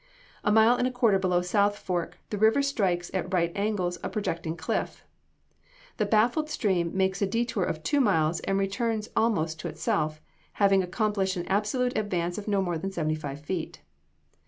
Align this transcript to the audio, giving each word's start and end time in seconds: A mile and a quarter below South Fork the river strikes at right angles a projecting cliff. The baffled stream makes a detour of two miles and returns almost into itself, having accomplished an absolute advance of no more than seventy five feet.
A 0.43 0.51
mile 0.51 0.77
and 0.77 0.87
a 0.87 0.91
quarter 0.91 1.19
below 1.19 1.43
South 1.43 1.77
Fork 1.77 2.17
the 2.31 2.37
river 2.39 2.63
strikes 2.63 3.11
at 3.13 3.31
right 3.31 3.51
angles 3.55 3.99
a 4.03 4.09
projecting 4.09 4.57
cliff. 4.57 5.05
The 5.97 6.07
baffled 6.07 6.49
stream 6.49 6.89
makes 6.97 7.21
a 7.21 7.27
detour 7.27 7.65
of 7.65 7.83
two 7.83 8.01
miles 8.01 8.39
and 8.39 8.57
returns 8.57 9.09
almost 9.15 9.59
into 9.59 9.67
itself, 9.67 10.19
having 10.53 10.81
accomplished 10.81 11.35
an 11.37 11.45
absolute 11.47 11.95
advance 11.95 12.39
of 12.39 12.47
no 12.47 12.63
more 12.63 12.79
than 12.79 12.91
seventy 12.91 13.13
five 13.13 13.41
feet. 13.41 13.81